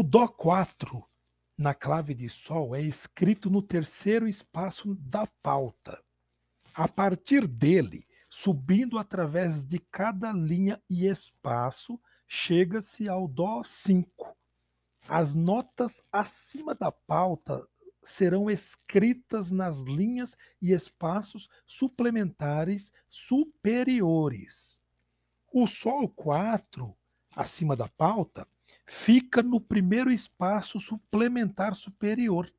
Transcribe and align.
Dó 0.00 0.28
4 0.28 1.04
na 1.58 1.74
clave 1.74 2.14
de 2.14 2.28
Sol 2.30 2.74
é 2.74 2.80
escrito 2.80 3.50
no 3.50 3.60
terceiro 3.60 4.28
espaço 4.28 4.94
da 4.94 5.26
pauta. 5.42 6.02
A 6.72 6.88
partir 6.88 7.46
dele, 7.46 8.06
subindo 8.30 8.96
através 8.96 9.64
de 9.64 9.78
cada 9.78 10.32
linha 10.32 10.80
e 10.88 11.06
espaço, 11.06 12.00
chega-se 12.26 13.08
ao 13.08 13.28
Dó 13.28 13.62
5. 13.62 14.34
As 15.08 15.34
notas 15.34 16.02
acima 16.10 16.74
da 16.74 16.90
pauta 16.90 17.68
serão 18.02 18.50
escritas 18.50 19.50
nas 19.50 19.80
linhas 19.80 20.36
e 20.60 20.72
espaços 20.72 21.50
suplementares 21.66 22.94
superiores. 23.10 24.80
O 25.52 25.66
Sol 25.66 26.08
4, 26.08 26.96
acima 27.36 27.76
da 27.76 27.88
pauta, 27.88 28.48
fica 28.86 29.42
no 29.42 29.60
primeiro 29.60 30.10
espaço 30.10 30.80
suplementar 30.80 31.74
superior. 31.74 32.52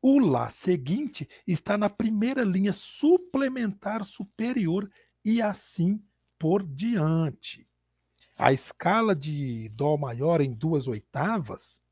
O 0.00 0.18
Lá 0.18 0.48
seguinte 0.50 1.28
está 1.46 1.76
na 1.76 1.90
primeira 1.90 2.44
linha 2.44 2.72
suplementar 2.72 4.04
superior 4.04 4.90
e 5.24 5.42
assim 5.42 6.02
por 6.38 6.62
diante. 6.62 7.68
A 8.38 8.52
escala 8.52 9.14
de 9.16 9.68
Dó 9.70 9.96
maior 9.96 10.40
em 10.40 10.52
duas 10.52 10.86
oitavas, 10.86 11.82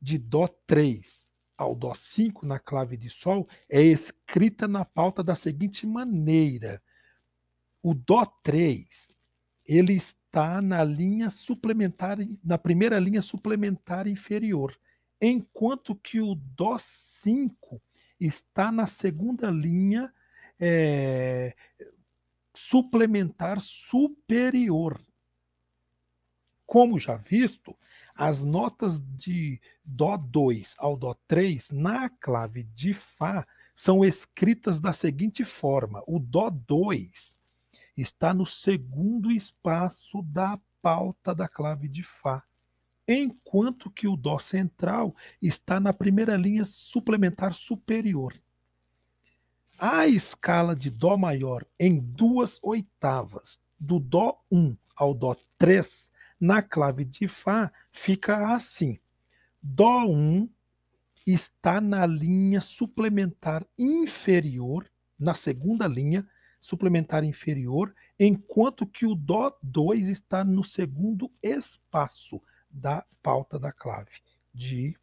de 0.00 0.18
Dó 0.18 0.46
3 0.66 1.26
ao 1.56 1.74
Dó 1.74 1.94
5 1.94 2.46
na 2.46 2.58
clave 2.58 2.96
de 2.96 3.10
Sol, 3.10 3.48
é 3.68 3.82
escrita 3.82 4.68
na 4.68 4.84
pauta 4.84 5.22
da 5.22 5.34
seguinte 5.34 5.86
maneira: 5.86 6.82
o 7.82 7.94
Dó 7.94 8.24
3 8.42 9.10
ele 9.70 9.92
está 9.92 10.60
na 10.60 10.82
linha 10.82 11.30
suplementar, 11.30 12.18
na 12.42 12.58
primeira 12.58 12.98
linha 12.98 13.22
suplementar 13.22 14.08
inferior, 14.08 14.76
enquanto 15.20 15.94
que 15.94 16.20
o 16.20 16.34
Dó 16.34 16.76
5 16.76 17.80
está 18.18 18.72
na 18.72 18.88
segunda 18.88 19.48
linha 19.48 20.12
é, 20.58 21.54
suplementar 22.52 23.60
superior. 23.60 25.00
Como 26.66 26.98
já 26.98 27.16
visto, 27.16 27.76
as 28.12 28.44
notas 28.44 29.00
de 29.00 29.60
Dó 29.84 30.16
2 30.16 30.74
ao 30.78 30.96
Dó 30.96 31.14
3 31.28 31.70
na 31.70 32.10
clave 32.10 32.64
de 32.64 32.92
Fá 32.92 33.46
são 33.72 34.04
escritas 34.04 34.80
da 34.80 34.92
seguinte 34.92 35.44
forma: 35.44 36.02
o 36.08 36.18
Dó 36.18 36.50
2 36.50 37.38
está 38.00 38.32
no 38.32 38.46
segundo 38.46 39.30
espaço 39.30 40.22
da 40.22 40.58
pauta 40.80 41.34
da 41.34 41.46
clave 41.48 41.88
de 41.88 42.02
Fá, 42.02 42.42
enquanto 43.06 43.90
que 43.90 44.08
o 44.08 44.16
Dó 44.16 44.38
central 44.38 45.14
está 45.42 45.78
na 45.78 45.92
primeira 45.92 46.36
linha 46.36 46.64
suplementar 46.64 47.52
superior. 47.52 48.34
A 49.78 50.06
escala 50.06 50.76
de 50.76 50.90
Dó 50.90 51.16
maior 51.16 51.66
em 51.78 51.98
duas 51.98 52.58
oitavas, 52.62 53.60
do 53.78 53.98
Dó 53.98 54.42
1 54.50 54.76
ao 54.94 55.14
Dó 55.14 55.36
3, 55.58 56.12
na 56.38 56.62
clave 56.62 57.04
de 57.04 57.26
Fá 57.28 57.72
fica 57.90 58.54
assim: 58.54 58.98
Dó 59.62 60.04
1 60.04 60.48
está 61.26 61.80
na 61.80 62.06
linha 62.06 62.60
suplementar 62.60 63.66
inferior, 63.78 64.90
na 65.18 65.34
segunda 65.34 65.86
linha 65.86 66.26
suplementar 66.60 67.24
inferior, 67.24 67.94
enquanto 68.18 68.86
que 68.86 69.06
o 69.06 69.14
Dó 69.14 69.56
2 69.62 70.08
está 70.08 70.44
no 70.44 70.62
segundo 70.62 71.30
espaço 71.42 72.40
da 72.70 73.04
pauta 73.22 73.58
da 73.58 73.72
clave 73.72 74.20
de 74.52 74.96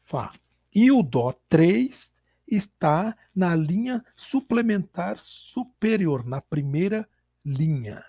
Fá. 0.00 0.32
E 0.74 0.90
o 0.90 1.02
Dó 1.02 1.32
3 1.48 2.12
está 2.46 3.16
na 3.34 3.54
linha 3.54 4.04
suplementar 4.14 5.18
superior, 5.18 6.24
na 6.24 6.40
primeira 6.40 7.08
linha. 7.44 8.02